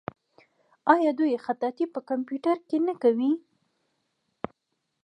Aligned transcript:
آیا 0.93 1.11
دوی 1.19 1.41
خطاطي 1.45 1.85
په 1.93 1.99
کمپیوټر 2.09 2.57
کې 2.69 2.77
نه 2.87 2.93
کوي؟ 3.01 3.31